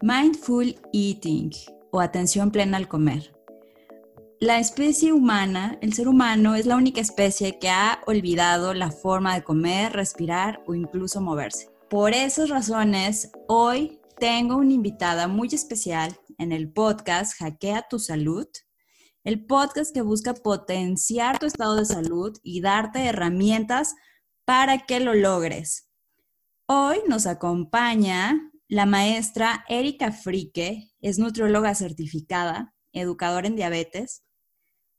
[0.00, 1.50] Mindful Eating
[1.90, 3.34] o atención plena al comer.
[4.38, 9.34] La especie humana, el ser humano, es la única especie que ha olvidado la forma
[9.34, 11.68] de comer, respirar o incluso moverse.
[11.90, 18.46] Por esas razones, hoy tengo una invitada muy especial en el podcast Hackea tu Salud,
[19.24, 23.96] el podcast que busca potenciar tu estado de salud y darte herramientas
[24.44, 25.88] para que lo logres.
[26.66, 34.24] Hoy nos acompaña la maestra Erika Frique, es nutrióloga certificada, educadora en diabetes.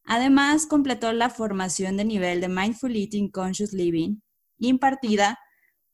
[0.03, 4.21] Además, completó la formación de nivel de Mindful Eating Conscious Living
[4.57, 5.37] impartida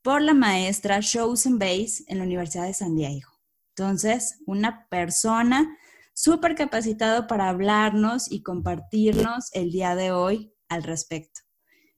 [0.01, 3.29] por la maestra Chosen Base en la Universidad de San Diego.
[3.75, 5.77] Entonces, una persona
[6.13, 11.41] súper capacitado para hablarnos y compartirnos el día de hoy al respecto.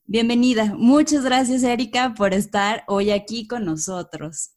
[0.05, 0.73] Bienvenida.
[0.75, 4.56] Muchas gracias, Erika, por estar hoy aquí con nosotros.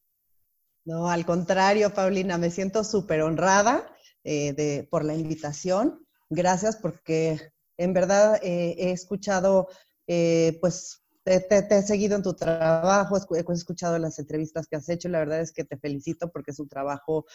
[0.84, 3.86] No, al contrario, Paulina, me siento súper honrada
[4.24, 6.06] eh, de, por la invitación.
[6.28, 9.68] Gracias porque en verdad eh, he escuchado,
[10.06, 15.08] eh, pues te, he seguido en tu trabajo, he escuchado las entrevistas que has hecho
[15.08, 17.26] y la verdad es que te felicito porque es un trabajo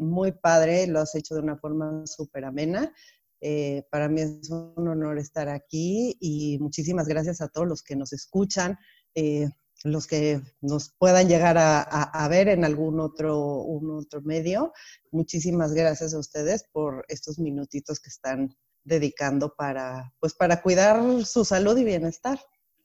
[0.00, 2.92] muy padre, lo has hecho de una forma súper amena
[3.40, 7.96] eh, para mí es un honor estar aquí y muchísimas gracias a todos los que
[7.96, 8.76] nos escuchan,
[9.14, 9.48] eh,
[9.84, 14.72] los que nos puedan llegar a, ver en algún otro, un otro medio.
[15.10, 21.44] Muchísimas gracias a ustedes por estos minutitos que están dedicando para, pues, para cuidar su
[21.44, 22.40] salud y bienestar.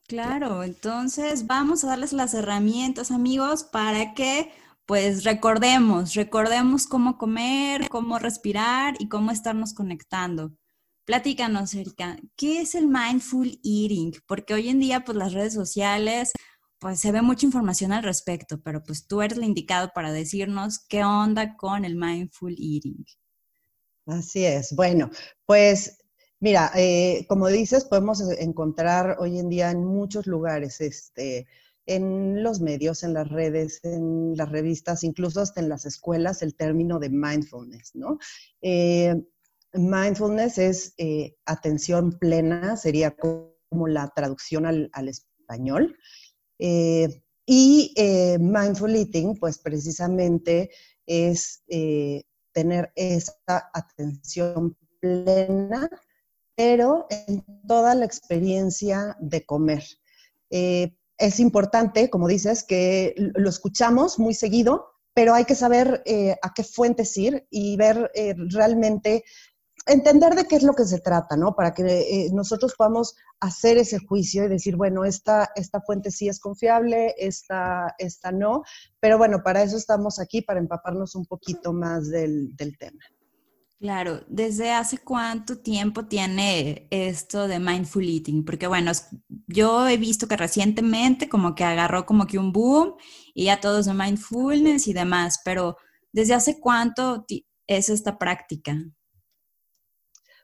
[0.08, 4.52] Claro, entonces vamos a darles las herramientas, amigos, para que
[4.85, 10.52] pues recordemos, recordemos cómo comer, cómo respirar y cómo estarnos conectando.
[11.05, 14.13] Platícanos, Erika, ¿qué es el mindful eating?
[14.25, 16.31] Porque hoy en día, pues las redes sociales,
[16.84, 20.80] pues se ve mucha información al respecto, pero pues tú eres el indicado para decirnos
[20.80, 23.06] qué onda con el mindful eating.
[24.06, 24.75] Así es.
[24.75, 25.09] Bueno,
[25.45, 25.98] pues
[26.42, 31.47] mira, eh, como dices, podemos encontrar hoy en día en muchos lugares este,
[31.85, 36.53] en los medios, en las redes, en las revistas, incluso hasta en las escuelas, el
[36.53, 38.18] término de mindfulness, ¿no?
[38.62, 39.16] Eh,
[39.72, 45.97] mindfulness es eh, atención plena, sería como la traducción al, español.
[46.66, 47.94] Eh, y
[48.40, 50.69] mindful eating, pues precisamente
[51.06, 51.62] es
[52.53, 53.35] tener esa
[53.74, 55.90] atención plena,
[56.56, 59.84] pero en toda la experiencia de comer.
[60.50, 66.53] Es importante, como dices, que lo escuchamos muy seguido, pero hay que saber eh, a
[66.53, 69.24] qué fuentes ir y ver eh, realmente,
[69.85, 71.55] entender de qué es lo que se trata, ¿no?
[71.55, 76.29] Para que eh, nosotros podamos hacer ese juicio y decir, bueno, esta, esta fuente sí
[76.29, 78.63] es confiable, esta, esta no,
[78.99, 82.99] pero bueno, para eso estamos aquí, para empaparnos un poquito más del, del tema.
[83.83, 88.45] Claro, ¿desde hace cuánto tiempo tiene esto de mindful eating?
[88.45, 88.94] Porque bueno,
[89.47, 92.94] yo he visto que recientemente como que agarró como que un boom
[93.33, 95.75] y ya todos de mindfulness y demás, pero
[96.13, 97.25] ¿desde hace cuánto
[97.67, 98.77] es esta práctica?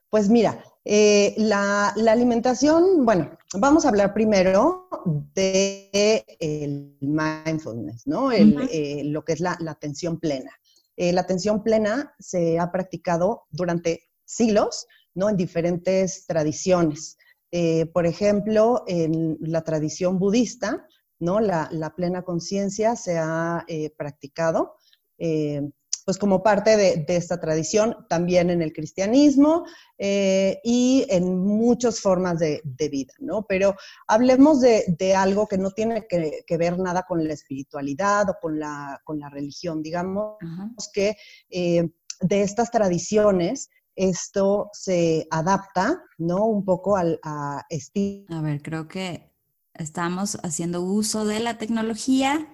[0.10, 4.88] Pues mira, eh, la, alimentación, bueno, vamos a hablar primero
[5.36, 8.32] de el mindfulness, ¿no?
[8.32, 10.52] Eh, lo que es la atención plena.
[11.00, 15.30] Eh, la atención plena se ha practicado durante siglos, ¿no?
[15.30, 17.18] En diferentes tradiciones.
[17.52, 20.86] Eh, por ejemplo, en la tradición budista,
[21.18, 21.40] ¿no?
[21.40, 24.76] La, plena conciencia se ha eh, practicado
[26.10, 29.64] pues como parte de, esta tradición, también en el cristianismo
[30.00, 33.44] eh, y en muchas formas de, vida, ¿no?
[33.44, 33.76] Pero
[34.08, 39.00] hablemos de, algo que no tiene que, ver nada con la espiritualidad o con la,
[39.04, 40.40] con la religión, digamos
[40.92, 41.16] que
[41.52, 41.88] eh,
[42.22, 46.44] de estas tradiciones esto se adapta, ¿no?
[46.46, 48.26] Un poco al a estilo.
[48.36, 49.32] A ver, creo que
[49.76, 52.48] estamos haciendo uso de la tecnología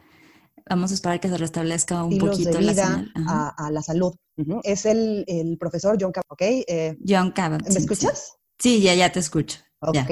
[0.68, 4.16] Vamos a esperar que se restablezca un poquito de vida la a, la salud.
[4.64, 6.41] Es el, el, profesor John Cabot, ¿ok?
[6.41, 7.62] Eh, John Cabot.
[7.62, 8.34] ¿Me escuchas?
[8.58, 9.59] Sí, ya, ya te escucho.
[9.79, 10.09] Ok.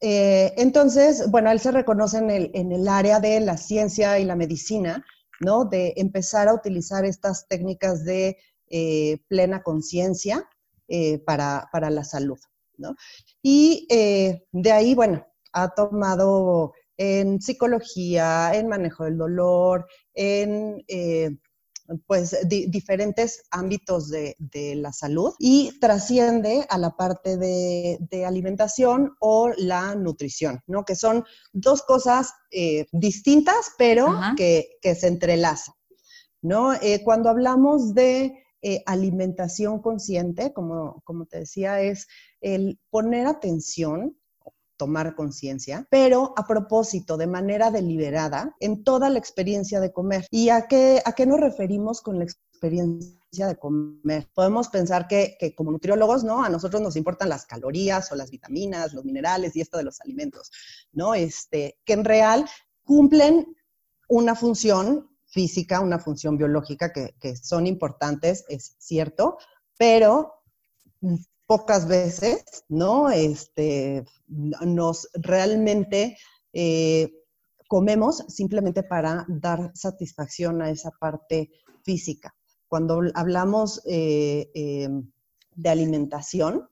[0.00, 4.24] Eh, entonces, bueno, él se reconoce en el, en el área de la ciencia y
[4.24, 5.04] la medicina,
[5.40, 5.66] ¿no?
[5.66, 8.38] De empezar a utilizar estas técnicas de
[8.68, 10.48] eh, plena conciencia
[11.26, 12.38] para, para, la salud,
[12.78, 12.96] ¿no?
[13.42, 21.30] Y de ahí, bueno, ha tomado en psicología, en manejo del dolor, en eh,
[22.06, 24.36] pues diferentes ámbitos de,
[24.76, 30.84] la salud y trasciende a la parte de, alimentación o la nutrición, ¿no?
[30.84, 35.74] Que son dos cosas eh, distintas, pero que, se entrelazan.
[36.42, 36.74] ¿no?
[36.74, 42.06] Eh, cuando hablamos de eh, alimentación consciente, como, como te decía, es
[42.40, 44.17] el poner atención
[44.78, 50.26] tomar conciencia, pero a propósito, de manera deliberada, en toda la experiencia de comer.
[50.30, 54.28] ¿Y a qué, a qué nos referimos con la experiencia de comer?
[54.32, 56.42] Podemos pensar que, que, como nutriólogos, ¿no?
[56.42, 60.00] A nosotros nos importan las calorías o las vitaminas, los minerales y esto de los
[60.00, 60.50] alimentos,
[60.92, 61.14] ¿no?
[61.14, 62.48] Este, que en real
[62.84, 63.54] cumplen
[64.08, 69.36] una función física, una función biológica que, que son importantes, es cierto,
[69.76, 70.38] pero
[71.48, 73.08] pocas veces, ¿no?
[73.08, 76.18] Este, nos realmente
[76.52, 77.10] eh,
[77.66, 81.50] comemos simplemente para dar satisfacción a esa parte
[81.82, 82.34] física.
[82.68, 85.10] Cuando hablamos eh, em,
[85.56, 86.68] de alimentación,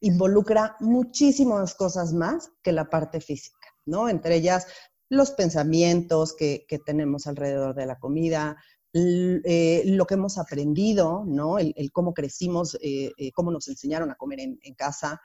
[0.00, 4.08] involucra muchísimas cosas más que la parte física, ¿no?
[4.08, 4.66] Entre ellas
[5.10, 8.56] los pensamientos que, tenemos alrededor de la comida,
[8.96, 11.58] eh, lo que hemos aprendido, ¿no?
[11.58, 15.20] El, cómo crecimos, eh, eh, cómo nos enseñaron a comer en, casa,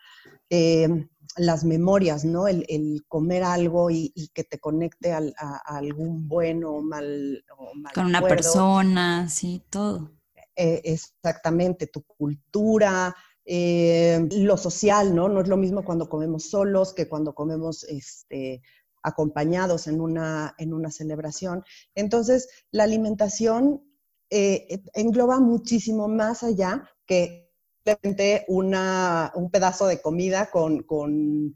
[1.37, 2.47] las memorias, ¿no?
[2.47, 5.21] El, comer algo y, que te conecte a,
[5.65, 7.45] algún bueno o mal,
[7.93, 10.13] Con una persona, sí, todo.
[10.55, 15.29] exactamente, tu cultura, lo social, ¿no?
[15.29, 18.63] No es lo mismo cuando comemos solos que cuando comemos este,
[19.03, 21.63] acompañados en una, en una celebración.
[21.95, 23.83] Entonces, la alimentación
[24.29, 27.51] eh, engloba muchísimo más allá que
[27.83, 31.55] simplemente una, un pedazo de comida con,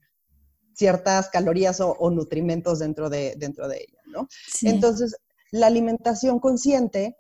[0.76, 4.28] ciertas calorías o, nutrimentos dentro de, dentro de ella, ¿no?
[4.64, 5.16] Entonces,
[5.52, 7.16] la alimentación consciente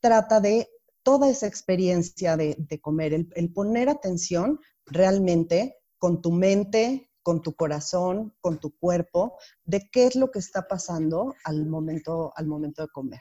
[0.00, 0.68] trata de
[1.04, 8.32] toda esa experiencia de, comer, el, poner atención realmente con tu mente, con tu corazón,
[8.40, 12.88] con tu cuerpo, de qué es lo que está pasando al momento, al momento de
[12.88, 13.18] comer.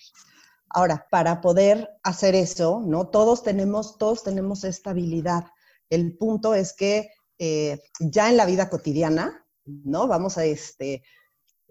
[0.69, 3.07] Ahora, para poder hacer eso, ¿no?
[3.07, 5.45] Todos tenemos, todos tenemos esta habilidad.
[5.89, 7.09] El punto es que
[7.39, 10.07] eh, ya en la vida cotidiana, ¿no?
[10.07, 11.01] Vamos a este,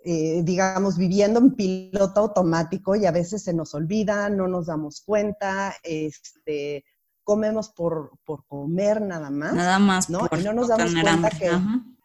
[0.02, 5.02] eh, digamos, viviendo en piloto automático y a veces se nos olvida, no nos damos
[5.02, 6.84] cuenta, este,
[7.24, 8.12] comemos por,
[8.46, 9.54] comer nada más.
[9.54, 10.10] Nada más.
[10.10, 10.28] ¿no?
[10.30, 11.50] y no nos damos cuenta que...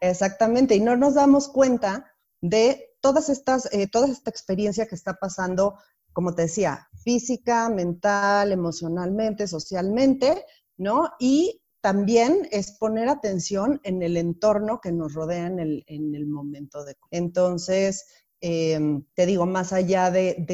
[0.00, 5.14] Exactamente, y no nos damos cuenta de todas estas, eh, toda esta experiencia que está
[5.14, 5.76] pasando,
[6.12, 10.44] como te decía, física, mental, emocionalmente, socialmente,
[10.78, 11.10] ¿no?
[11.18, 16.26] Y también es poner atención en el entorno que nos rodea en el, en el
[16.26, 16.96] momento de...
[17.10, 18.06] Entonces,
[18.40, 20.44] em, te digo, más allá de,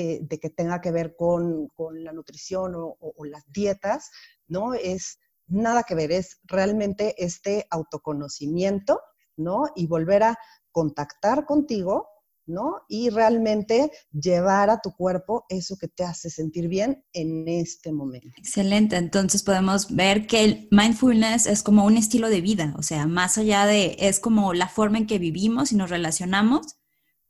[0.40, 4.10] que tenga que ver con, la nutrición o, o, las dietas,
[4.48, 4.74] ¿no?
[4.74, 9.00] Es nada que ver, es realmente este autoconocimiento,
[9.36, 9.64] ¿no?
[9.74, 10.38] Y volver a
[10.72, 12.08] contactar contigo,
[12.46, 12.82] ¿no?
[12.88, 18.28] Y realmente llevar a tu cuerpo eso que te hace sentir bien en este momento.
[18.36, 23.06] Excelente, entonces podemos ver que el mindfulness es como un estilo de vida, o sea,
[23.06, 26.76] más allá de, es como la forma en que vivimos y nos relacionamos,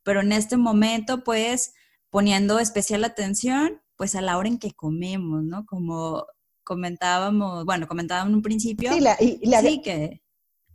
[0.06, 1.75] pero en este momento, pues,
[2.11, 5.67] poniendo especial atención, pues a la hora en que comemos, ¿no?
[5.67, 6.25] Como
[6.62, 10.23] comentábamos, bueno, comentábamos en un principio, sí, sí que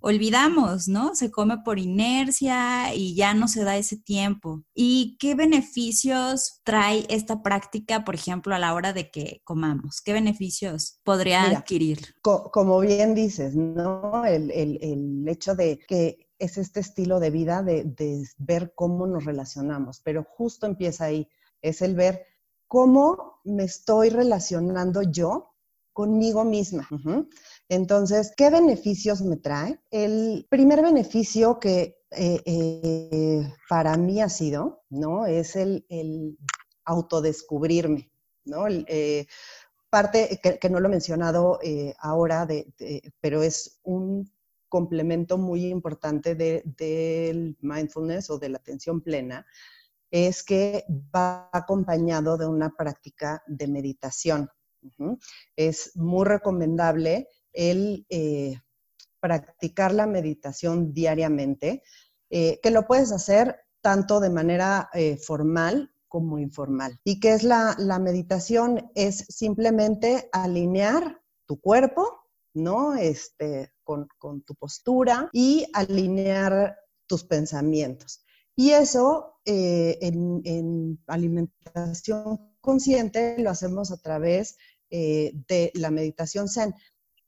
[0.01, 1.15] olvidamos, ¿no?
[1.15, 4.63] Se come por inercia y ya no se da ese tiempo.
[4.73, 10.01] ¿Y qué beneficios trae esta práctica, por ejemplo, a la hora de que comamos?
[10.01, 11.99] ¿Qué beneficios podría adquirir?
[12.21, 14.25] como bien dices, ¿no?
[14.25, 20.01] El, hecho de que es este estilo de vida de, de ver cómo nos relacionamos,
[20.03, 21.29] pero justo empieza ahí,
[21.61, 22.25] es el ver
[22.67, 25.51] cómo me estoy relacionando yo
[25.93, 26.87] conmigo misma.
[27.69, 29.79] Entonces, ¿qué beneficios me trae?
[29.91, 35.25] El primer beneficio que eh, eh, para mí ha sido, ¿no?
[35.25, 35.85] Es el,
[36.85, 38.11] autodescubrirme,
[38.45, 38.67] ¿no?
[38.67, 39.27] Eh,
[39.89, 41.59] parte que, no lo he mencionado
[41.99, 42.47] ahora,
[43.19, 44.31] pero es un
[44.71, 49.45] complemento muy importante del mindfulness o de la atención plena,
[50.09, 54.49] es que va acompañado de una práctica de meditación.
[55.55, 58.55] Es muy recomendable el eh,
[59.19, 61.83] practicar la meditación diariamente,
[62.29, 66.99] eh, que lo puedes hacer tanto de manera eh, formal como informal.
[67.03, 68.91] ¿Y qué es la, meditación?
[68.95, 72.95] Es simplemente alinear tu cuerpo, ¿no?
[72.95, 73.71] Este,
[74.17, 78.23] con, tu postura y alinear tus pensamientos.
[78.55, 84.57] Y eso en, en, alimentación consciente lo hacemos a través
[84.89, 86.75] de la meditación Zen.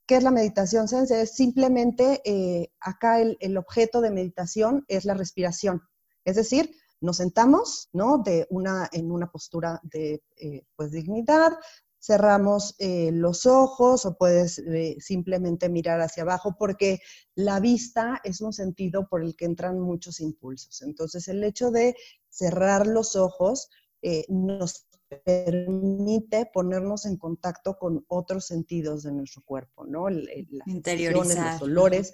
[0.06, 1.22] ¿Qué es la meditación sense?
[1.22, 5.82] Es simplemente, eh, acá el, objeto de meditación es la respiración.
[6.24, 8.18] Es decir, nos sentamos, ¿no?
[8.18, 11.52] De una, en una postura de eh, pues, dignidad,
[12.04, 16.98] cerramos eh, los ojos o puedes eh, simplemente mirar hacia abajo porque
[17.34, 20.82] la vista es un sentido por el que entran muchos impulsos.
[20.82, 21.96] Entonces, el hecho de
[22.28, 23.70] cerrar los ojos
[24.28, 24.86] nos
[25.24, 30.10] permite ponernos en contacto con otros sentidos de nuestro cuerpo, ¿no?
[30.10, 30.66] Las
[31.10, 32.12] los olores,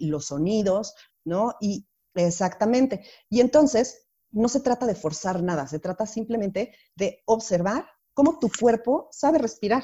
[0.00, 0.92] los sonidos,
[1.24, 1.54] ¿no?
[1.60, 3.04] Y exactamente.
[3.28, 7.86] Y entonces, no se trata de forzar nada, se trata simplemente de observar
[8.20, 9.82] cómo tu cuerpo sabe respirar.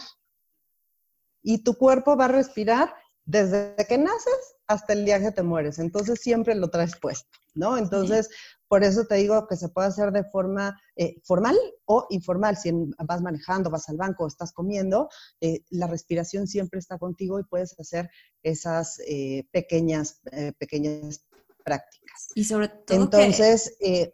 [1.43, 5.79] Y tu cuerpo va a respirar desde que naces hasta el día que te mueres.
[5.79, 7.79] Entonces siempre lo traes puesto, ¿no?
[7.79, 8.29] Entonces,
[8.69, 12.59] por eso te digo que se puede hacer de forma eh, formal o informal.
[12.59, 15.09] Si vas manejando, vas al banco, estás comiendo,
[15.41, 18.11] eh, la respiración siempre está contigo y puedes hacer
[18.43, 20.21] esas eh, pequeñas,
[20.59, 21.25] pequeñas
[21.65, 22.29] prácticas.
[22.35, 23.01] Y sobre todo.
[23.01, 24.13] Entonces, que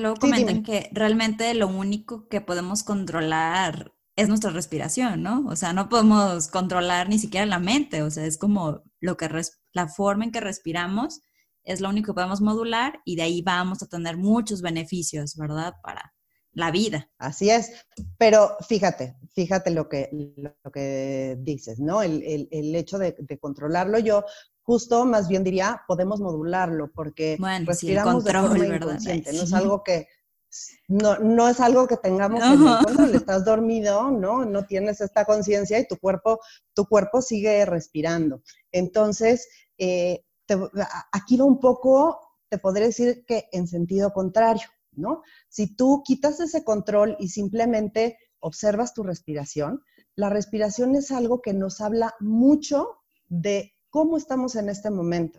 [0.00, 5.44] luego comentan que realmente lo único que podemos controlar es nuestra respiración, ¿no?
[5.48, 9.28] O sea, no podemos controlar ni siquiera la mente, o sea, es como lo que
[9.72, 11.20] la forma en que respiramos
[11.64, 15.74] es lo único que podemos modular y de ahí vamos a tener muchos beneficios, ¿verdad?
[15.82, 16.14] Para
[16.52, 17.10] la vida.
[17.18, 17.72] Así es,
[18.16, 22.02] pero fíjate, fíjate lo que, lo que dices, ¿no?
[22.02, 23.98] El, hecho de, de, controlarlo.
[23.98, 24.24] Yo
[24.64, 30.08] justo más bien diría, podemos modularlo porque respiramos de forma inconsciente, no es algo que
[30.88, 34.44] no, no es algo que tengamos en el estás dormido, ¿no?
[34.44, 36.40] No tienes esta conciencia y tu cuerpo,
[36.74, 38.42] tu cuerpo sigue respirando.
[38.70, 40.24] Entonces, eh,
[41.12, 45.22] aquí va un poco, te podría decir que en sentido contrario, ¿no?
[45.48, 49.82] Si tú quitas ese control y simplemente observas tu respiración,
[50.14, 55.38] la respiración es algo que nos habla mucho de cómo estamos en este momento,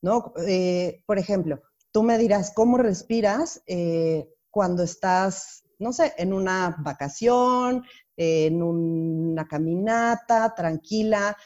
[0.00, 0.32] ¿no?
[0.46, 1.60] Eh, por ejemplo,
[1.90, 7.82] tú me dirás, ¿cómo respiras eh, cuando estás, no sé, en una vacación,
[8.16, 11.36] en una caminata, tranquila?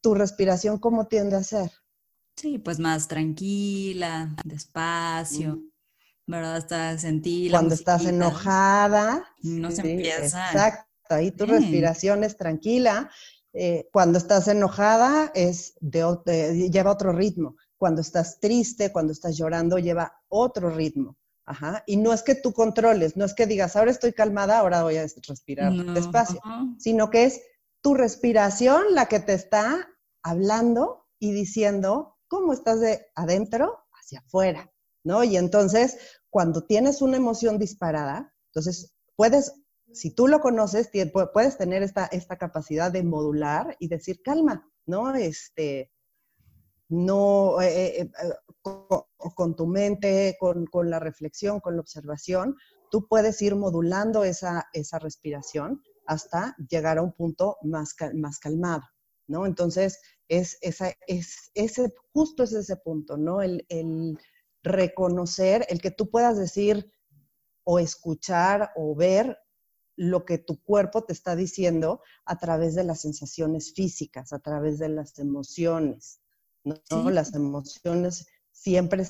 [0.00, 1.72] ¿Tu respiración cómo tiende a ser?
[2.36, 5.60] Sí, pues más tranquila, despacio.
[6.24, 6.54] ¿verdad?
[6.54, 9.26] Hasta sentir Cuando estás enojada.
[9.42, 10.52] No se empieza.
[10.52, 13.10] Exacto, ahí tu respiración es tranquila
[13.58, 17.56] eh, cuando estás enojada es de, lleva otro ritmo.
[17.78, 21.16] Cuando estás triste, cuando estás llorando, lleva otro ritmo.
[21.46, 21.82] Ajá.
[21.86, 24.98] Y no es que tú controles, no es que digas, ahora estoy calmada, ahora voy
[24.98, 26.40] a respirar despacio,
[26.78, 27.40] sino que es
[27.80, 29.88] tu respiración la que te está
[30.22, 34.70] hablando y diciendo cómo estás de adentro hacia afuera,
[35.02, 35.24] ¿no?
[35.24, 35.96] Y entonces,
[36.28, 39.54] cuando tienes una emoción disparada, entonces puedes
[39.96, 40.90] si tú lo conoces,
[41.32, 45.14] puedes tener esta, esta capacidad de modular y decir, calma, ¿no?
[45.14, 45.90] Este,
[46.88, 48.32] no, eh, eh, eh,
[49.34, 52.56] con, tu mente, con, la reflexión, con la observación,
[52.90, 58.82] tú puedes ir modulando esa, esa respiración hasta llegar a un punto más, más calmado,
[59.26, 59.46] ¿no?
[59.46, 59.98] Entonces,
[60.28, 60.78] es, es,
[61.54, 63.40] ese, justo es ese punto, ¿no?
[63.40, 64.18] El, el
[64.62, 66.92] reconocer, el que tú puedas decir
[67.64, 69.38] o escuchar o ver
[69.96, 74.78] lo que tu cuerpo te está diciendo a través de las sensaciones físicas, a través
[74.78, 76.20] de las emociones.
[76.64, 77.10] ¿no?
[77.10, 79.06] Las emociones siempre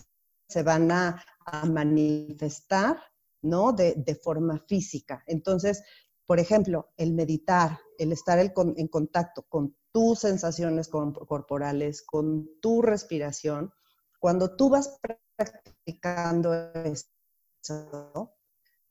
[0.49, 1.23] se van a,
[1.65, 3.01] manifestar
[3.43, 3.73] ¿no?
[3.73, 5.23] De, forma física.
[5.27, 5.85] Entonces,
[6.25, 13.73] por ejemplo, el meditar, el estar en contacto con tus sensaciones corporales, con tu respiración,
[14.19, 14.99] cuando tú vas
[15.37, 16.53] practicando
[16.85, 18.35] eso,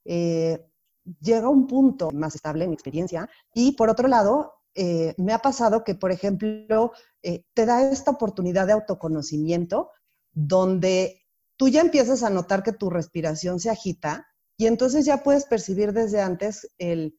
[0.06, 0.66] eh,
[1.22, 3.30] llega un punto más estable en mi experiencia.
[3.54, 6.92] Y por otro lado, eh, me ha pasado que, por ejemplo,
[7.24, 9.90] eh, te da esta oportunidad de autoconocimiento
[10.34, 11.22] donde
[11.56, 15.94] tú ya empiezas a notar que tu respiración se agita y entonces ya puedes percibir
[15.94, 17.18] desde antes el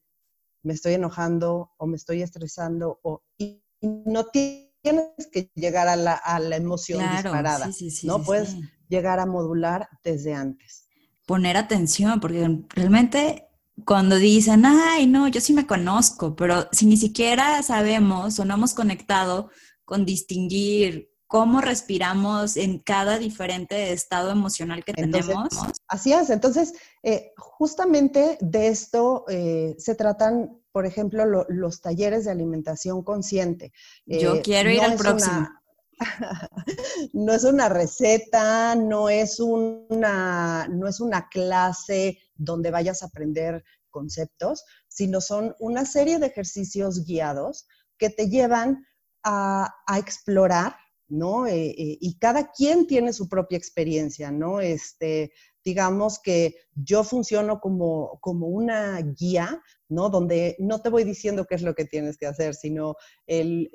[0.62, 6.56] me estoy enojando o me estoy estresando o y no tienes que llegar a la,
[6.56, 7.70] emoción disparada,
[8.02, 8.22] ¿no?
[8.22, 8.56] puedes
[8.88, 10.88] llegar a modular desde antes.
[11.26, 13.48] Poner atención, porque realmente
[13.84, 18.54] cuando dicen, ay, no, yo sí me conozco, pero si ni siquiera sabemos o no
[18.54, 19.50] hemos conectado
[19.84, 25.48] con distinguir cómo respiramos en cada diferente estado emocional que tenemos.
[25.88, 32.30] Así es, entonces, eh, justamente de esto eh, se tratan, por ejemplo, los talleres de
[32.30, 33.72] alimentación consciente.
[34.06, 35.48] yo eh, quiero ir al próximo.
[37.12, 43.64] no es una receta, no es una, no es una clase donde vayas a aprender
[43.90, 47.66] conceptos, sino son una serie de ejercicios guiados
[47.98, 48.86] que te llevan
[49.22, 50.76] a, explorar,
[51.08, 51.46] ¿no?
[51.46, 54.60] Eh, eh, y cada quien tiene su propia experiencia, ¿no?
[54.60, 55.32] Este,
[55.66, 60.10] digamos que yo funciono como, como una guía, ¿no?
[60.10, 62.94] Donde no te voy diciendo qué es lo que tienes que hacer, sino
[63.26, 63.68] el,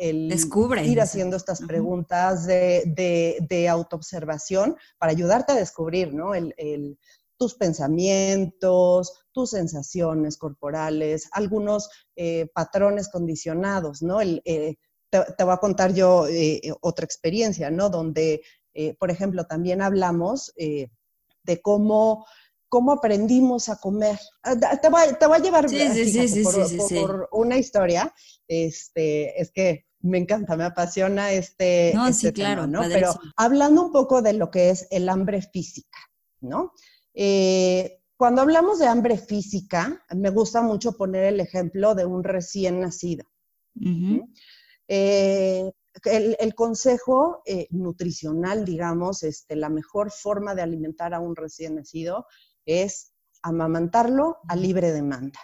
[0.86, 6.33] ir haciendo estas preguntas de, de, autoobservación para ayudarte a descubrir, ¿no?
[6.33, 6.98] El,
[7.38, 14.21] tus pensamientos, tus sensaciones corporales, algunos eh, patrones condicionados, ¿no?
[14.21, 14.75] El, eh,
[15.10, 17.89] te, voy a contar yo eh, otra experiencia, ¿no?
[17.89, 18.41] Donde,
[18.98, 20.53] por ejemplo, también hablamos
[21.43, 22.25] de cómo,
[22.69, 24.19] cómo aprendimos a comer.
[24.43, 28.13] Ah, te voy, te voy a llevar por, una historia.
[28.48, 32.81] Este, es que me encanta, me apasiona este, no, este sí, claro, ¿no?
[32.81, 36.00] Pero hablando un poco de lo que es el hambre física,
[36.39, 36.74] ¿no?
[37.13, 42.79] Eh, cuando hablamos de hambre física, me gusta mucho poner el ejemplo de un recién
[42.79, 43.25] nacido
[46.05, 52.25] el, consejo eh, nutricional, digamos, este, la mejor forma de alimentar a un recién nacido
[52.65, 55.39] es amamantarlo a libre demanda.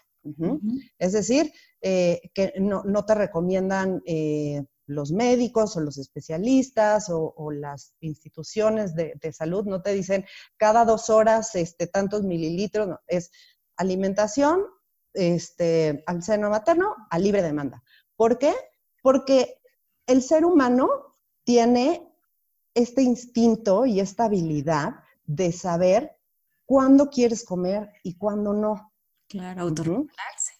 [0.97, 7.93] Es decir, eh, que no, te recomiendan eh, los médicos o los especialistas o, las
[8.01, 10.25] instituciones de, salud, no te dicen
[10.57, 13.31] cada dos horas este, tantos mililitros, es
[13.77, 14.65] alimentación
[15.13, 17.83] este, al seno materno a libre demanda.
[18.15, 18.53] ¿Por qué?
[19.01, 19.56] Porque
[20.07, 22.11] el ser humano tiene
[22.73, 24.95] este instinto y esta habilidad
[25.25, 26.17] de saber
[26.65, 28.91] cuándo quieres comer y cuándo no.
[29.27, 30.53] Claro, autorregularse.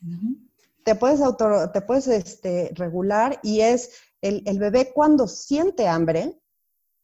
[0.83, 6.39] Te puedes, auto, te puedes este, regular y es el, bebé cuando siente hambre,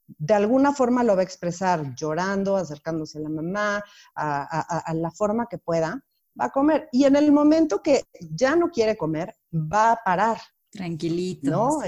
[0.08, 3.84] de alguna forma lo va a expresar llorando, acercándose a la mamá,
[4.16, 6.04] a, la forma que pueda,
[6.40, 6.90] va a comer.
[6.92, 10.38] Y en el momento que ya no quiere comer, va a parar.
[10.74, 11.52] Tranquilito.
[11.52, 11.80] ¿No?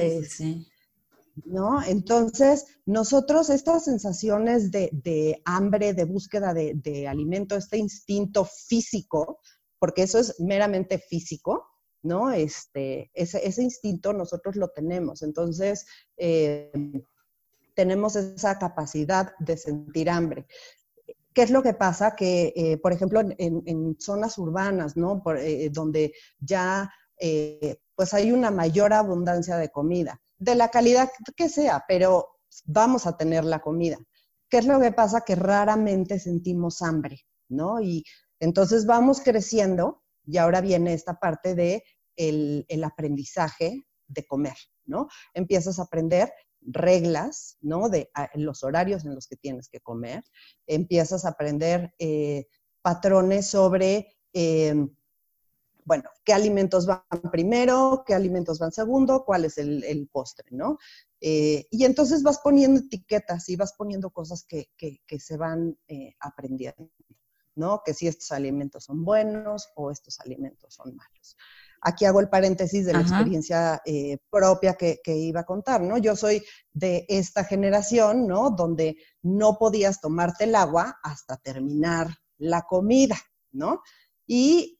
[1.44, 1.84] ¿no?
[1.84, 9.39] Entonces, nosotros estas sensaciones de, hambre, de búsqueda de, alimento, este instinto físico,
[9.80, 11.68] porque eso es meramente físico,
[12.04, 12.32] ¿no?
[12.32, 15.24] Este, ese, instinto nosotros lo tenemos.
[15.24, 15.86] Entonces,
[16.18, 16.72] eh,
[17.74, 20.46] tenemos esa capacidad de sentir hambre.
[21.33, 22.16] ¿Qué es lo que pasa?
[22.16, 25.22] Que, eh, por ejemplo, en, zonas urbanas, ¿no?
[25.38, 26.90] Eh, donde ya
[27.96, 33.18] pues hay una mayor abundancia de comida, de la calidad que sea, pero vamos a
[33.18, 33.98] tener la comida.
[34.50, 35.22] ¿Qué es lo que pasa?
[35.22, 37.82] Que raramente sentimos hambre, ¿no?
[37.82, 38.04] Y
[38.40, 41.84] entonces vamos creciendo y ahora viene esta parte de
[42.16, 45.08] el, aprendizaje de comer, ¿no?
[45.34, 47.90] Empiezas a aprender reglas, ¿no?
[47.90, 50.24] De los horarios en los que tienes que comer.
[50.68, 52.48] Empiezas a aprender eh,
[52.82, 54.75] patrones sobre eh,
[55.86, 60.80] bueno, qué alimentos van primero, qué alimentos van segundo, cuál es el, postre, ¿no?
[61.22, 64.70] Eh, y entonces vas poniendo etiquetas y vas poniendo cosas que,
[65.20, 66.90] se van eh, aprendiendo,
[67.54, 67.82] ¿no?
[67.86, 71.38] Que si estos alimentos son buenos o estos alimentos son malos.
[71.82, 76.00] Aquí hago el paréntesis de la experiencia eh, propia que, que, iba a contar, ¿no?
[76.00, 76.44] Yo soy
[76.74, 78.50] de esta generación, ¿no?
[78.50, 83.18] Donde no podías tomarte el agua hasta terminar la comida,
[83.52, 83.84] ¿no?
[84.26, 84.76] Y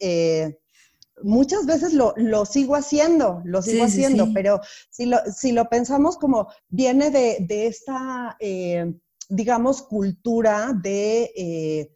[1.24, 2.14] muchas veces lo,
[2.46, 8.36] sigo haciendo, lo sigo haciendo, pero si lo, si lo pensamos como viene de, esta,
[8.40, 8.94] eh,
[9.30, 11.92] digamos, cultura de eh,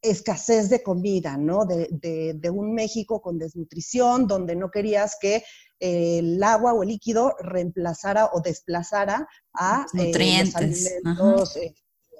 [0.00, 1.64] escasez de comida, ¿no?
[1.64, 5.44] De, un México con desnutrición, donde no querías que
[5.78, 10.12] el agua o el líquido reemplazara o desplazara a eh,
[10.44, 11.58] los alimentos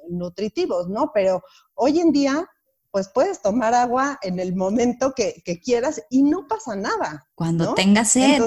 [0.09, 1.11] nutritivos, ¿no?
[1.15, 1.43] Pero
[1.75, 2.49] hoy en día
[2.93, 7.27] pues puedes tomar agua en el momento que, quieras y no pasa nada.
[7.35, 8.43] Cuando tengas sed.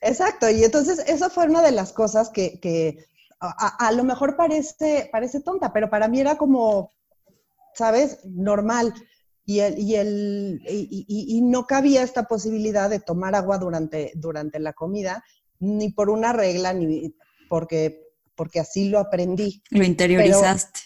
[0.00, 3.06] exacto, y entonces esa fue una de las cosas que,
[3.40, 6.92] a, lo mejor parece, parece tonta, pero para mí era como,
[7.74, 8.18] ¿sabes?
[8.24, 8.92] Normal.
[9.46, 14.74] Y, el, y, el, y, no cabía esta posibilidad de tomar agua durante, durante la
[14.74, 15.24] comida,
[15.60, 17.16] ni por una regla, ni
[17.48, 19.62] porque, porque así lo aprendí.
[19.70, 20.80] Lo interiorizaste.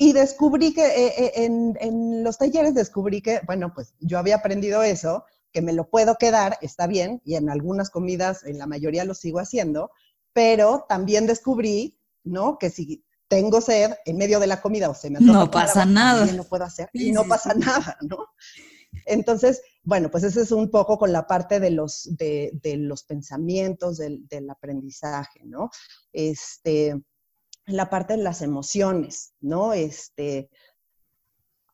[0.00, 1.32] Y descubrí que eh, eh,
[1.80, 6.14] en, los talleres descubrí que, bueno, pues yo había aprendido eso, que me lo puedo
[6.14, 9.90] quedar, está bien, y en algunas comidas, en la mayoría lo sigo haciendo,
[10.32, 12.58] pero también descubrí, ¿no?
[12.58, 16.26] Que si tengo sed en medio de la comida o se me No pasa nada.
[16.26, 18.18] No puedo hacer y no pasa nada, ¿no?
[19.04, 23.98] Entonces, bueno, pues ese es un poco con la parte de los, de, los pensamientos,
[23.98, 25.70] del, del aprendizaje, ¿no?
[26.12, 26.94] Este,
[27.68, 29.72] la parte de las emociones, ¿no?
[29.72, 30.50] Este,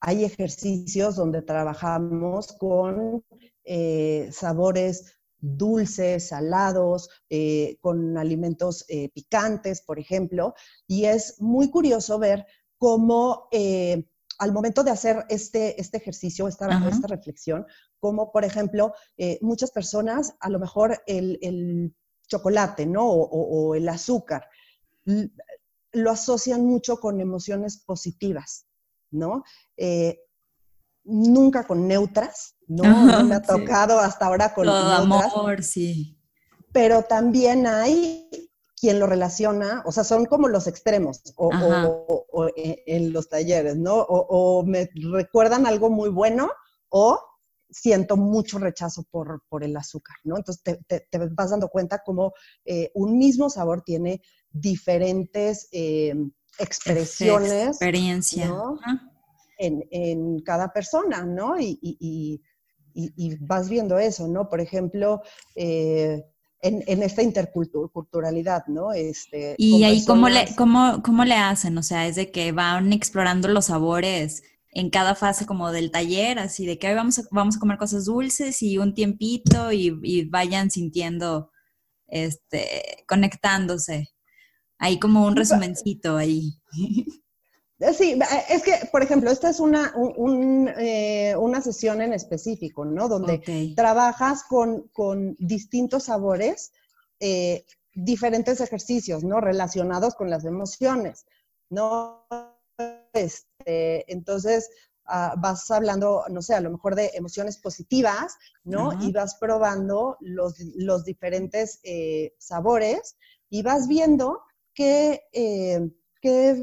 [0.00, 3.24] hay ejercicios donde trabajamos con
[3.64, 10.54] eh, sabores dulces, salados, eh, con alimentos eh, picantes, por ejemplo.
[10.86, 12.44] Y es muy curioso ver
[12.76, 13.48] cómo
[14.38, 17.64] al momento de hacer este, este ejercicio, esta, esta reflexión,
[17.98, 18.92] como por ejemplo,
[19.40, 21.94] muchas personas, a lo mejor el,
[22.26, 23.06] chocolate, ¿no?
[23.06, 24.48] O, el azúcar,
[25.94, 28.66] lo asocian mucho con emociones positivas,
[29.10, 29.42] ¿no?
[31.04, 33.24] nunca con neutras, ¿no?
[33.24, 36.18] me ha tocado hasta ahora con Todo amor, sí.
[36.72, 38.28] Pero también hay
[38.84, 41.50] quien lo relaciona, o sea, son como los extremos, o,
[42.56, 43.94] en los talleres, ¿no?
[43.96, 46.50] O, me recuerdan algo muy bueno,
[46.90, 47.18] o
[47.70, 50.36] siento mucho rechazo por, el azúcar, ¿no?
[50.36, 52.32] Entonces te, vas dando cuenta como
[52.64, 56.14] eh, un mismo sabor tiene diferentes eh,
[56.58, 57.68] expresiones.
[57.68, 58.50] Experiencia
[59.58, 61.56] en, cada persona, ¿no?
[61.58, 62.40] Y,
[63.40, 64.48] vas viendo eso, ¿no?
[64.48, 65.22] Por ejemplo,
[65.54, 66.24] eh,
[66.62, 68.92] en, esta interculturalidad, ¿no?
[68.92, 71.76] Este, y ahí, ¿cómo, le, cómo, ¿cómo le hacen?
[71.76, 74.42] O sea, es de que van explorando los sabores
[74.74, 77.78] en cada fase como del taller, así de que hoy vamos a, vamos a comer
[77.78, 81.50] cosas dulces y un tiempito y, vayan sintiendo,
[82.08, 84.10] este, conectándose.
[84.78, 86.60] Ahí como un resumencito ahí.
[87.78, 89.94] Eh, sí, eh, es que, por ejemplo, esta es una,
[90.76, 93.08] eh, una sesión en específico, ¿no?
[93.08, 96.72] Donde trabajas con, distintos sabores,
[97.94, 99.40] diferentes ejercicios, ¿no?
[99.40, 101.26] Relacionados con las emociones,
[101.70, 102.26] ¿no?
[103.14, 104.68] Este, entonces,
[105.06, 108.92] ah, vas hablando, no sé, a lo mejor de emociones positivas, ¿no?
[109.00, 111.80] Y vas probando los, los diferentes
[112.38, 113.16] sabores
[113.48, 114.42] y vas viendo
[114.74, 115.22] qué,
[116.20, 116.62] qué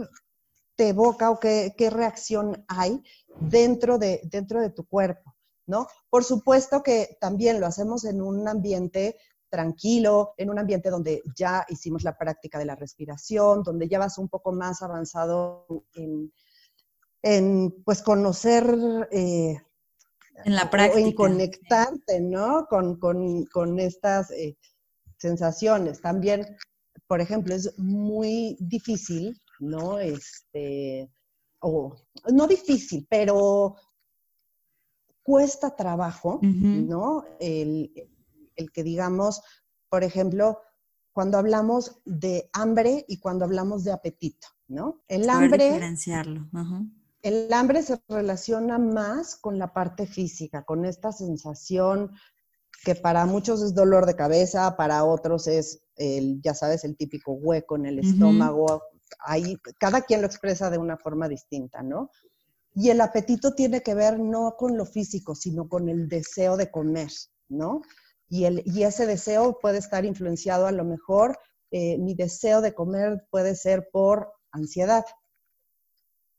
[0.90, 3.04] evoca o qué, reacción hay
[3.40, 5.36] dentro de, dentro de tu cuerpo,
[5.68, 5.88] ¿no?
[6.10, 9.18] Por supuesto que también lo hacemos en un ambiente
[9.52, 14.18] tranquilo, en un ambiente donde ya hicimos la práctica de la respiración, donde ya vas
[14.18, 16.32] un poco más avanzado en,
[17.86, 18.66] pues conocer
[19.12, 19.62] eh,
[20.46, 21.00] en la práctica.
[21.00, 22.66] en conectarte, ¿no?
[22.68, 24.58] Con, estas eh,
[25.18, 26.02] sensaciones.
[26.02, 26.58] También,
[27.06, 30.00] por ejemplo, es muy difícil ¿no?
[30.00, 31.10] Este,
[31.60, 31.96] o
[32.34, 33.76] no difícil, pero
[35.24, 37.24] cuesta trabajo, ¿no?
[37.40, 37.92] El,
[38.70, 39.42] que digamos,
[39.90, 40.60] por ejemplo,
[41.12, 45.02] cuando hablamos de hambre y cuando hablamos de apetito, ¿no?
[45.08, 45.66] El hambre...
[45.66, 46.48] Diferenciarlo.
[47.22, 52.12] El hambre se relaciona más con la parte física, con esta sensación
[52.84, 57.34] que para muchos es dolor de cabeza, para otros es el, ya sabes, el típico
[57.34, 58.82] hueco en el estómago,
[59.20, 62.10] ahí cada quien lo expresa de una forma distinta, ¿no?
[62.74, 66.72] Y el apetito tiene que ver no con lo físico, sino con el deseo de
[66.72, 67.12] comer,
[67.50, 67.82] ¿no?
[68.32, 71.38] Y, el, y ese deseo puede estar influenciado a lo mejor,
[71.70, 75.04] eh, mi deseo de comer puede ser por ansiedad,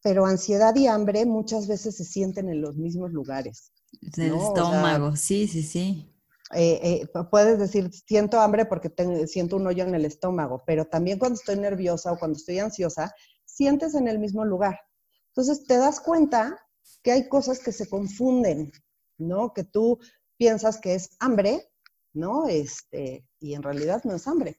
[0.02, 3.74] pero ansiedad y hambre muchas veces se sienten en los mismos lugares.
[4.16, 6.08] El estómago, sí, sí, sí.
[6.54, 8.90] Eh, eh, puedes decir, siento hambre porque
[9.26, 13.14] siento un hoyo en el estómago, pero también cuando estoy nerviosa o cuando estoy ansiosa,
[13.44, 14.80] sientes en el mismo lugar.
[15.28, 16.58] Entonces te das cuenta
[17.02, 18.72] que hay cosas que se confunden,
[19.18, 19.52] ¿no?
[19.52, 19.98] Que tú
[20.38, 21.71] piensas que es hambre,
[22.12, 22.48] ¿no?
[22.48, 24.58] Este, y en realidad no es hambre,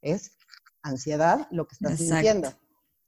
[0.00, 0.32] es
[0.82, 2.52] ansiedad lo que estás sintiendo.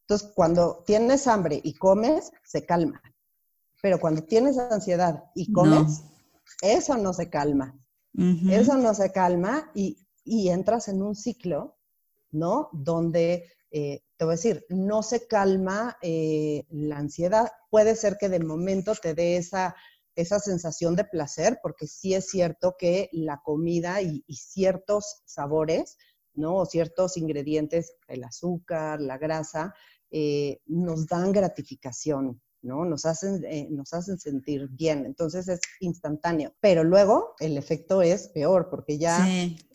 [0.02, 3.00] Entonces, cuando tienes hambre y comes, se calma.
[3.80, 6.02] Pero cuando tienes ansiedad y comes,
[6.60, 7.74] eso no se calma.
[8.14, 11.76] Eso no se calma y, entras en un ciclo,
[12.30, 12.68] ¿no?
[12.72, 17.50] Donde, eh, te voy a decir, no se calma eh, la ansiedad.
[17.70, 19.74] Puede ser que de momento te dé esa,
[20.14, 25.96] esa sensación de placer, porque sí es cierto que la comida y, ciertos sabores,
[26.34, 26.56] ¿no?
[26.56, 29.74] O ciertos ingredientes, el azúcar, la grasa,
[30.10, 32.84] eh, nos dan gratificación, ¿no?
[32.84, 36.54] Nos hacen, eh, nos hacen sentir bien, entonces es instantáneo.
[36.60, 39.26] Pero luego el efecto es peor porque ya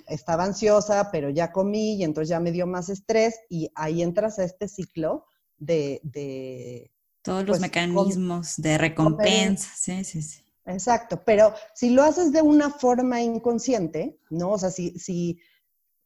[0.08, 4.40] estaba ansiosa, pero ya comí y entonces ya me dio más estrés y ahí entras
[4.40, 5.26] a este ciclo
[5.58, 6.92] de...
[7.28, 10.42] Todos los pues, mecanismos de recompensa, sí, sí, sí.
[10.66, 14.52] Exacto, pero si lo haces de una forma inconsciente, ¿no?
[14.52, 15.38] O sea, si, si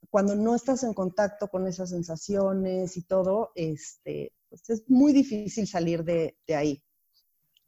[0.10, 5.68] cuando no estás en contacto con esas sensaciones y todo, este, pues es muy difícil
[5.68, 6.84] salir de, ahí.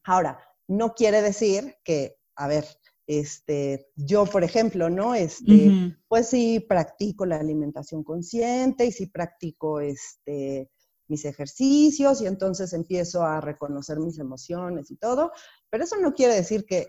[0.03, 2.65] Ahora, no quiere decir que, a ver,
[3.05, 5.13] este, yo, por ejemplo, ¿no?
[5.13, 10.71] Este, Pues sí practico la alimentación consciente y sí practico este,
[11.07, 15.31] mis ejercicios y entonces empiezo a reconocer mis emociones y todo,
[15.69, 16.87] pero eso no quiere decir que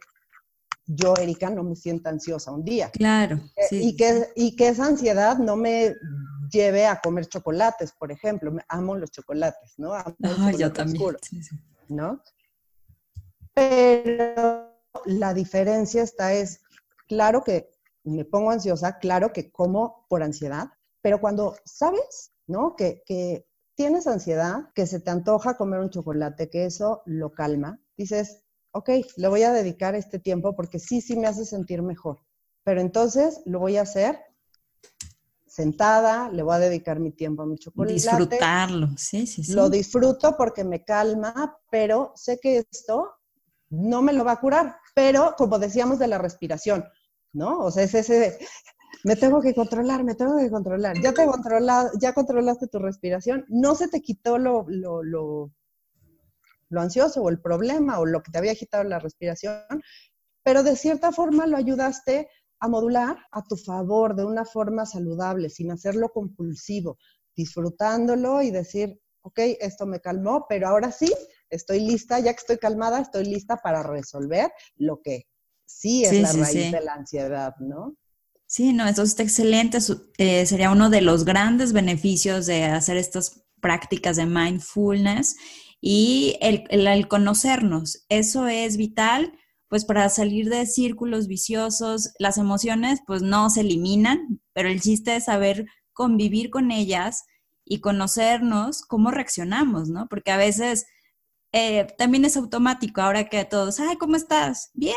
[0.87, 2.91] yo, Erika, no me sienta ansiosa un día.
[2.91, 3.41] Claro.
[3.71, 5.95] Y, que, y que esa ansiedad no me
[6.51, 8.55] lleve a comer chocolates, por ejemplo.
[8.69, 9.95] Amo los chocolates, ¿no?
[9.95, 11.17] Amo yo también.
[11.89, 12.23] ¿No?
[13.55, 14.75] Pero
[15.07, 16.61] la diferencia está es,
[17.09, 17.71] claro que
[18.05, 20.69] me pongo ansiosa, claro que como por ansiedad,
[21.01, 22.77] pero cuando sabes, ¿no?
[22.77, 27.81] Que, que tienes ansiedad, que se te antoja comer un chocolate, que eso lo calma,
[27.97, 32.21] dices, ok, le voy a dedicar este tiempo porque sí, sí me hace sentir mejor.
[32.65, 34.19] Pero entonces lo voy a hacer
[35.47, 37.95] sentada, le voy a dedicar mi tiempo a mi chocolate.
[37.95, 39.53] Disfrutarlo, sí, sí, sí.
[39.53, 43.13] Lo disfruto porque me calma, pero sé que esto
[43.71, 44.77] no me lo va a curar.
[44.95, 46.85] Pero como decíamos de la respiración,
[47.33, 47.61] ¿no?
[47.61, 48.39] O sea, es ese,
[49.05, 51.01] me tengo que controlar, me tengo que controlar.
[51.01, 55.53] Ya te controla, ya controlaste tu respiración, no se te quitó lo, lo, lo,
[56.71, 59.83] lo ansioso o el problema o lo que te había agitado la respiración,
[60.43, 62.29] pero de cierta forma lo ayudaste
[62.61, 66.97] a modular a tu favor de una forma saludable, sin hacerlo compulsivo,
[67.37, 71.13] disfrutándolo y decir, ok, esto me calmó, pero ahora sí,
[71.51, 75.27] estoy lista, ya que estoy calmada, estoy lista para resolver lo que
[75.67, 77.97] sí es la raíz de la ansiedad, ¿no?
[78.55, 79.79] Sí, no, eso está excelente.
[80.17, 85.35] Eh, sería uno de los grandes beneficios de hacer estas prácticas de mindfulness
[85.81, 88.05] y el, el conocernos.
[88.09, 89.33] Eso es vital
[89.67, 95.17] pues para salir de círculos viciosos, las emociones pues no se eliminan, pero el chiste
[95.17, 97.25] es saber convivir con ellas
[97.65, 100.07] y conocernos cómo reaccionamos, ¿no?
[100.09, 100.87] Porque a veces
[101.51, 104.71] eh, también es automático ahora que todos, ay, ¿cómo estás?
[104.75, 104.95] Bien.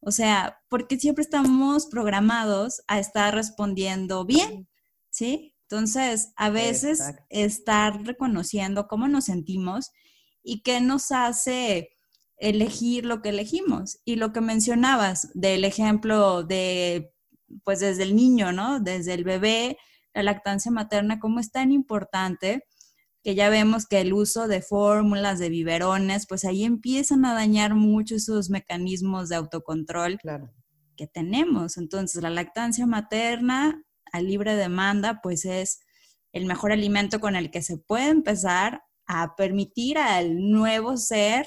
[0.00, 4.68] O sea, porque siempre estamos programados a estar respondiendo bien,
[5.10, 5.54] ¿sí?
[5.62, 9.90] Entonces, a veces estar reconociendo cómo nos sentimos
[10.42, 11.90] y qué nos hace
[12.38, 14.00] elegir lo que elegimos.
[14.04, 17.12] Y lo que mencionabas del ejemplo de,
[17.62, 18.80] pues desde el niño, ¿no?
[18.80, 19.78] Desde el bebé,
[20.14, 22.64] la lactancia materna, cómo es tan importante
[23.22, 27.74] que ya vemos que el uso de fórmulas, de biberones, pues ahí empiezan a dañar
[27.74, 30.18] mucho esos mecanismos de autocontrol
[30.96, 31.76] que tenemos.
[31.76, 35.80] Entonces, la lactancia materna a libre demanda, pues es
[36.32, 41.46] el mejor alimento con el que se puede empezar a permitir al nuevo ser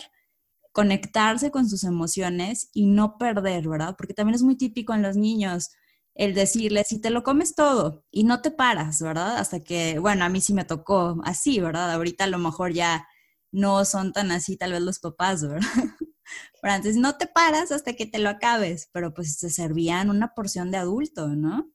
[0.74, 3.96] conectarse con sus emociones y no perder, ¿verdad?
[3.98, 5.70] Porque también es muy típico en los niños
[6.16, 9.38] el decirles, si te lo comes todo y no te paras, ¿verdad?
[9.38, 11.92] Hasta que, bueno, a mí sí me tocó así, ¿verdad?
[11.92, 13.08] Ahorita a lo mejor ya
[13.52, 15.62] no son tan así tal vez los papás, ¿verdad?
[16.62, 20.34] Pero antes no te paras hasta que te lo acabes, pero pues se servían una
[20.34, 21.70] porción de adulto, ¿no?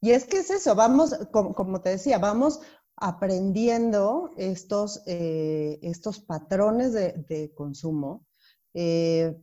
[0.00, 2.60] Y es que es eso, vamos, como, te decía, vamos
[2.96, 8.26] aprendiendo estos, eh, estos patrones de, consumo
[8.74, 9.40] eh,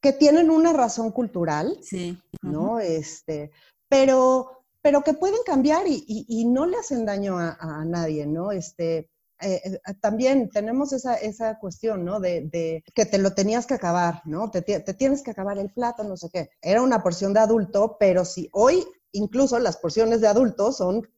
[0.00, 2.18] que tienen una razón cultural, sí.
[2.42, 2.80] ¿no?
[2.80, 3.50] este,
[3.88, 8.52] pero, pero que pueden cambiar y, no le hacen daño a, nadie, ¿no?
[8.52, 12.20] Este, eh, también tenemos esa, esa cuestión, ¿no?
[12.20, 14.50] De, que te lo tenías que acabar, ¿no?
[14.50, 16.50] Te, te, tienes que acabar el plato, no sé qué.
[16.62, 21.08] Era una porción de adulto, pero si hoy incluso las porciones de adultos son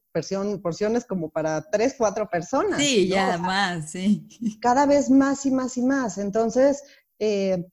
[0.61, 2.79] porciones como para tres, cuatro personas.
[2.79, 4.27] Sí, ya más, sí.
[4.61, 6.17] Cada vez más y más y más.
[6.17, 6.83] Entonces,
[7.19, 7.65] eh,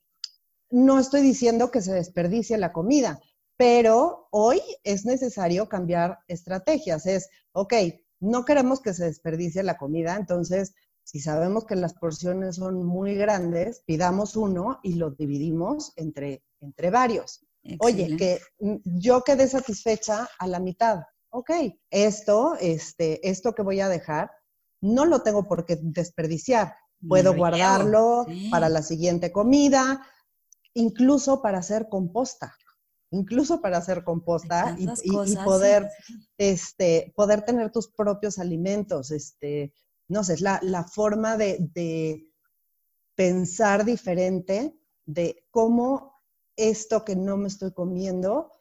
[0.71, 3.19] no estoy diciendo que se desperdicie la comida,
[3.57, 7.05] pero hoy es necesario cambiar estrategias.
[7.05, 7.73] Es, ok,
[8.19, 13.15] no queremos que se desperdicie la comida, entonces, si sabemos que las porciones son muy
[13.15, 17.45] grandes, pidamos uno y lo dividimos entre, entre varios.
[17.79, 18.39] Oye, que
[18.83, 21.49] yo quedé satisfecha a la mitad ok,
[21.89, 24.31] esto, este, esto que voy a dejar,
[24.81, 26.75] no lo tengo por qué desperdiciar.
[27.07, 30.05] Puedo guardarlo para la siguiente comida,
[30.73, 32.55] incluso para hacer composta,
[33.11, 35.89] incluso para hacer composta y, poder,
[36.37, 39.11] este, poder tener tus propios alimentos.
[39.11, 39.73] Este,
[40.07, 42.27] no sé, es la, forma de, de
[43.15, 46.21] pensar diferente de cómo
[46.55, 48.51] esto que no me estoy comiendo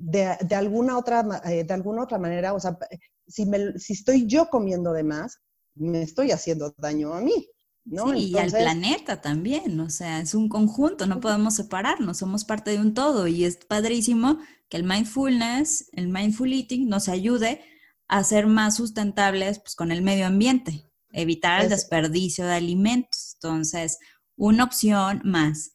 [0.00, 2.78] de, alguna otra, eh, de alguna otra manera, o sea,
[3.26, 5.40] si, me, si estoy yo comiendo de más,
[5.74, 7.48] me estoy haciendo daño a mí.
[7.84, 8.12] ¿No?
[8.12, 12.70] Sí, y al planeta también, o sea, es un conjunto, no podemos separarnos, somos parte
[12.70, 14.38] de un todo y es padrísimo
[14.68, 17.60] que el mindfulness, el mindful eating nos ayude
[18.08, 23.34] a ser más sustentables pues, con el medio ambiente, evitar el desperdicio de alimentos.
[23.34, 23.98] Entonces,
[24.36, 25.72] una opción más.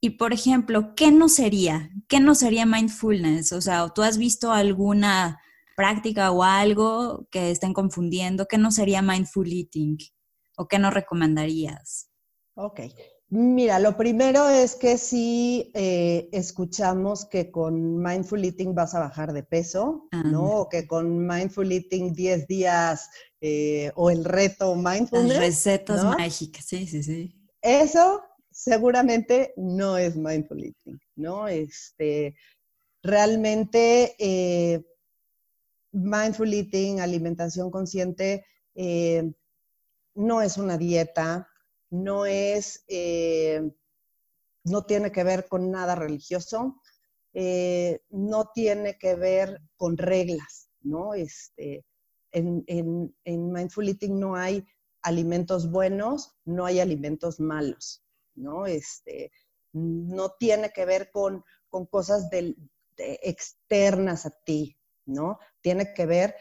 [0.00, 1.90] Y por ejemplo, ¿qué no sería?
[2.08, 3.52] ¿Qué no sería mindfulness?
[3.52, 5.40] O sea, ¿tú has visto alguna
[5.76, 8.46] práctica o algo que estén confundiendo?
[8.46, 9.98] ¿Qué no sería mindful eating?
[10.58, 12.10] ¿O qué no recomendarías?
[12.54, 12.80] Ok.
[13.30, 19.32] Mira, lo primero es que si eh, escuchamos que con Mindful Eating vas a bajar
[19.32, 20.62] de peso, ¿no?
[20.62, 23.08] O que con Mindful Eating 10 días
[23.40, 25.28] eh, o el reto Mindfulness.
[25.28, 27.48] Las recetas mágicas, sí, sí, sí.
[27.62, 31.46] Eso seguramente no es Mindful Eating, ¿no?
[31.46, 32.34] Este,
[33.02, 34.82] realmente eh,
[35.92, 38.44] Mindful Eating, alimentación consciente,
[40.18, 41.48] no es una dieta,
[41.90, 43.70] no es, eh,
[44.64, 46.82] no tiene que ver con nada religioso,
[47.32, 51.14] eh, no tiene que ver con reglas, ¿no?
[51.14, 51.84] Este,
[52.32, 54.66] en, en, Mindful Eating no hay
[55.02, 58.02] alimentos buenos, no hay alimentos malos,
[58.34, 58.66] ¿no?
[58.66, 59.30] Este,
[59.72, 61.44] no tiene que ver con,
[61.90, 62.28] cosas
[62.96, 64.76] externas a ti,
[65.06, 65.38] ¿no?
[65.60, 66.34] Tiene que ver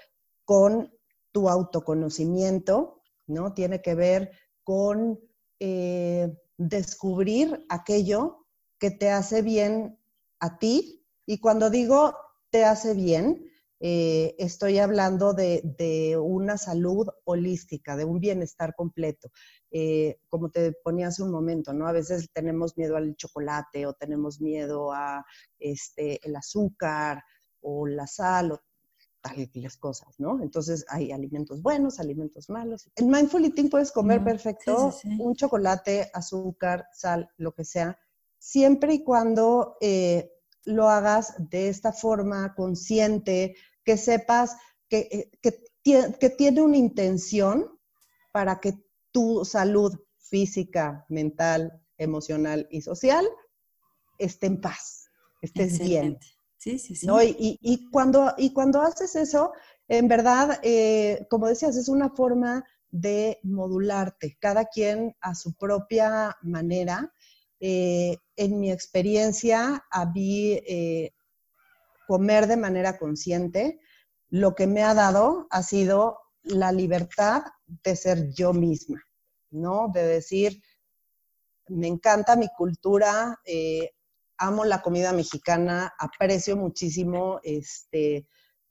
[0.45, 0.91] con
[1.31, 2.96] tu autoconocimiento,
[3.27, 3.53] ¿no?
[3.53, 4.31] Tiene que ver
[4.63, 5.19] con
[5.59, 8.45] eh, descubrir aquello
[8.79, 9.99] que te hace bien
[10.39, 11.05] a ti.
[11.25, 12.15] Y cuando digo
[12.49, 13.43] te hace bien,
[13.79, 19.29] eh, estoy hablando de, una salud holística, de un bienestar completo.
[19.69, 21.87] Eh, como te ponía hace un momento, ¿no?
[21.87, 25.23] A veces tenemos miedo al chocolate o tenemos miedo a
[25.59, 27.23] este, el azúcar
[27.61, 28.61] o la sal o
[29.53, 30.41] las cosas, ¿no?
[30.41, 32.89] Entonces hay alimentos buenos, alimentos malos.
[32.95, 37.99] En Mindful Eating puedes comer perfecto un chocolate, azúcar, sal, lo que sea,
[38.37, 40.31] siempre y cuando eh,
[40.63, 44.55] lo hagas de esta forma consciente, que sepas
[44.87, 45.63] que, eh, que,
[46.19, 47.77] que tiene una intención
[48.31, 48.73] para que
[49.11, 53.27] tu salud física, mental, emocional y social
[54.17, 55.09] esté en paz,
[55.41, 56.19] estés bien.
[56.57, 57.07] Sí, sí, sí.
[57.61, 59.53] Y, cuando, y cuando haces eso,
[59.87, 66.35] en verdad, eh, como decías, es una forma de modularte, cada quien a su propia
[66.41, 67.13] manera.
[67.59, 71.11] Eh, en mi experiencia, a eh,
[72.07, 73.79] comer de manera consciente,
[74.29, 79.03] lo que me ha dado ha sido la libertad de ser yo misma,
[79.51, 79.89] ¿no?
[79.93, 80.61] De decir,
[81.69, 83.39] me encanta mi cultura,
[84.37, 88.27] amo la comida mexicana, aprecio muchísimo, este,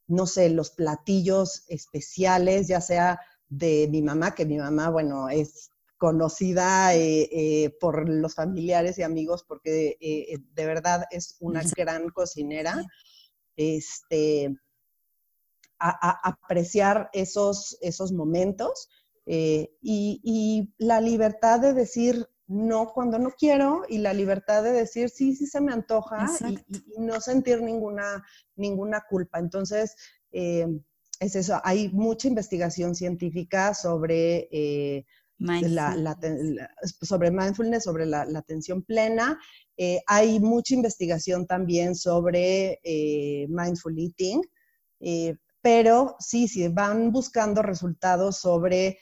[0.06, 5.70] no sé, los platillos especiales, ya sea de mi mamá, que mi mamá, bueno, es
[5.98, 12.10] conocida eh, eh, por los familiares y amigos porque eh, de verdad es una gran
[12.10, 12.84] cocinera.
[13.56, 14.54] Este,
[15.78, 18.88] a, apreciar esos, esos momentos
[19.26, 25.10] y, y, la libertad de decir, no cuando no quiero y la libertad de decir
[25.10, 26.58] sí, sí se me antoja y,
[26.98, 29.38] no sentir ninguna, ninguna culpa.
[29.38, 29.96] Entonces,
[30.32, 30.66] eh,
[31.18, 35.04] es eso, hay mucha investigación científica sobre, eh,
[35.38, 36.16] la,
[37.02, 39.38] sobre mindfulness, sobre la, atención plena.
[39.76, 42.80] Eh, hay mucha investigación también sobre
[43.48, 44.42] mindful eating,
[45.62, 48.98] pero sí, sí, van buscando resultados sobre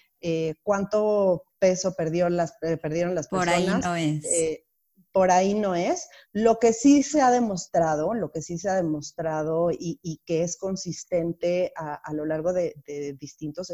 [0.62, 3.82] cuánto peso perdió las, eh, perdieron las personas.
[3.82, 4.24] Por ahí no es.
[4.26, 4.66] Eh,
[5.12, 6.08] por ahí no es.
[6.32, 10.58] Lo que sí se ha demostrado, lo que sí se ha demostrado y, que es
[10.58, 12.74] consistente a, lo largo de,
[13.18, 13.72] distintos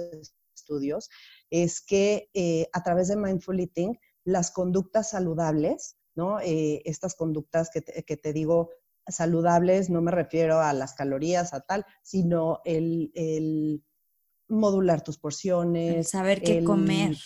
[0.55, 1.09] estudios,
[1.49, 6.39] es que eh, a través de Mindful Eating, las conductas saludables, ¿no?
[6.41, 8.71] estas conductas que te, que te, digo
[9.09, 13.83] saludables, no me refiero a las calorías, a tal, sino el, el
[14.51, 15.97] modular tus porciones.
[15.97, 17.17] El saber qué comer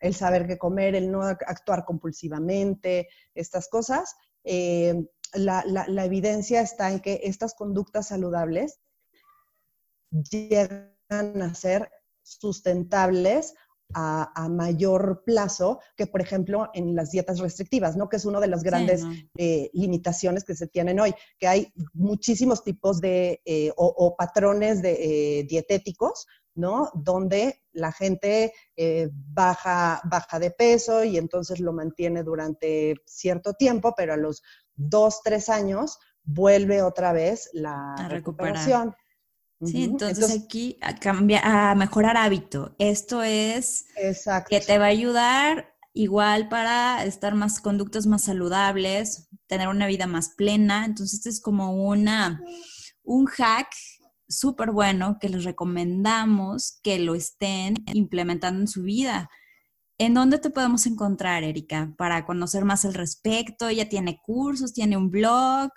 [0.00, 4.94] el saber qué comer, el no actuar compulsivamente, estas cosas, eh,
[5.34, 8.80] la, evidencia está en que estas conductas saludables
[10.10, 10.92] llegan
[11.42, 11.90] a ser
[12.22, 13.54] sustentables
[13.94, 18.08] a, mayor plazo que, por ejemplo, en las dietas restrictivas, ¿no?
[18.08, 19.04] Que es una de las grandes
[19.36, 25.46] eh, limitaciones que se tienen hoy, que hay muchísimos tipos de, eh, o, patrones de,
[25.48, 26.90] dietéticos, ¿no?
[26.94, 33.94] Donde la gente eh, baja, baja de peso y entonces lo mantiene durante cierto tiempo,
[33.96, 34.42] pero a los
[34.74, 38.94] dos, tres años vuelve otra vez la recuperación.
[39.64, 42.76] Sí, entonces, aquí a, cambia, a mejorar hábito.
[42.78, 43.86] Esto es
[44.48, 50.06] que te va a ayudar igual para estar más conductos más saludables, tener una vida
[50.06, 50.84] más plena.
[50.84, 52.40] Entonces, este es como una,
[53.02, 53.68] un hack
[54.28, 59.28] súper bueno que les recomendamos que lo estén implementando en su vida.
[60.00, 63.68] ¿En dónde te podemos encontrar, Erika, para conocer más al respecto?
[63.68, 64.72] ¿Ya tiene cursos?
[64.72, 65.70] ¿Tiene un blog?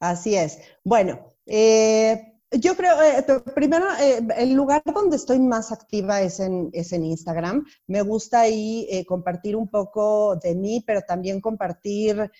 [0.00, 0.58] Así es.
[0.82, 3.24] Bueno, eh, Yo creo, eh,
[3.54, 7.64] primero, eh, el lugar donde estoy más activa es en, es en Instagram.
[7.86, 12.30] Me gusta ahí eh, compartir un poco de mí, pero también compartir,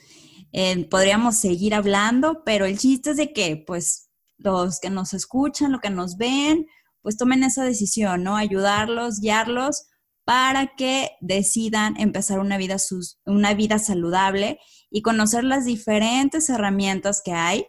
[0.52, 5.72] Eh, podríamos seguir hablando, pero el chiste es de que, pues, los que nos escuchan,
[5.72, 6.68] los que nos ven,
[7.02, 8.38] pues tomen esa decisión, ¿no?
[8.38, 9.88] Ayudarlos, guiarlos
[10.26, 12.78] para que decidan empezar una vida,
[13.26, 14.60] una vida saludable
[14.92, 17.66] y conocer las diferentes herramientas que hay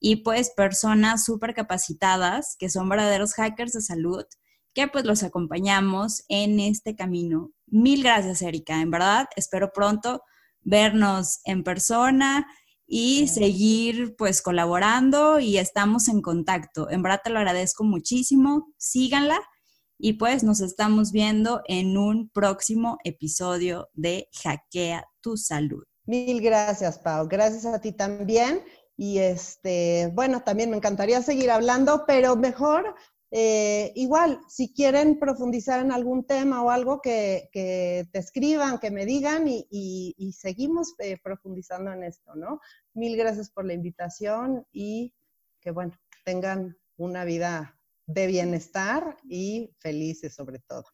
[0.00, 4.24] y pues personas súper capacitadas que son verdaderos hackers de salud
[4.74, 7.52] que pues los acompañamos en este camino.
[7.66, 8.80] Mil gracias, Erika.
[8.80, 10.22] En verdad, espero pronto
[10.60, 12.46] vernos en persona,
[12.94, 16.90] y seguir pues colaborando y estamos en contacto.
[16.90, 19.40] En verdad te lo agradezco muchísimo, síganla
[19.98, 25.84] y pues nos estamos viendo en un próximo episodio de Hackea tu Salud.
[26.04, 27.26] Mil gracias, Pau.
[27.28, 28.62] Gracias a ti también.
[28.94, 32.94] Y este, bueno, también me encantaría seguir hablando, pero mejor
[33.34, 39.06] eh, igual, si quieren profundizar en algún tema o algo que, te escriban, que me
[39.06, 42.60] digan y, seguimos eh, profundizando en esto, ¿no?
[42.92, 45.14] Mil gracias por la invitación y
[45.62, 45.94] que, bueno,
[46.26, 50.84] tengan una vida de bienestar y felices sobre todo.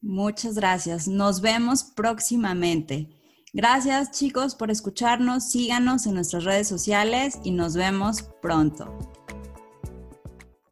[0.00, 1.06] Muchas gracias.
[1.06, 3.10] Nos vemos próximamente.
[3.52, 5.50] Gracias chicos por escucharnos.
[5.50, 9.23] Síganos en nuestras redes sociales y nos vemos pronto.